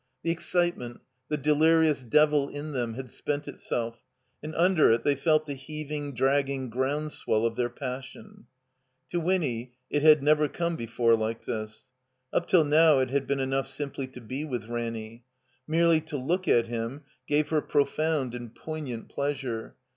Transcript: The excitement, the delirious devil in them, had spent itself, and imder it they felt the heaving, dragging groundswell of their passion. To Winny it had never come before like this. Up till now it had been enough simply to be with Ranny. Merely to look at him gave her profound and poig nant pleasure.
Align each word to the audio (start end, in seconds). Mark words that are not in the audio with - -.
The 0.23 0.31
excitement, 0.31 0.99
the 1.27 1.37
delirious 1.37 2.01
devil 2.01 2.49
in 2.49 2.71
them, 2.71 2.95
had 2.95 3.11
spent 3.11 3.47
itself, 3.47 4.01
and 4.41 4.51
imder 4.55 4.95
it 4.95 5.03
they 5.03 5.13
felt 5.13 5.45
the 5.45 5.53
heaving, 5.53 6.15
dragging 6.15 6.71
groundswell 6.71 7.45
of 7.45 7.55
their 7.55 7.69
passion. 7.69 8.47
To 9.11 9.19
Winny 9.19 9.73
it 9.91 10.01
had 10.01 10.23
never 10.23 10.47
come 10.47 10.75
before 10.75 11.15
like 11.15 11.45
this. 11.45 11.89
Up 12.33 12.47
till 12.47 12.63
now 12.63 12.97
it 12.97 13.11
had 13.11 13.27
been 13.27 13.39
enough 13.39 13.67
simply 13.67 14.07
to 14.07 14.21
be 14.21 14.43
with 14.43 14.65
Ranny. 14.65 15.23
Merely 15.67 16.01
to 16.01 16.17
look 16.17 16.47
at 16.47 16.65
him 16.65 17.01
gave 17.27 17.49
her 17.49 17.61
profound 17.61 18.33
and 18.33 18.55
poig 18.55 18.87
nant 18.87 19.07
pleasure. 19.07 19.75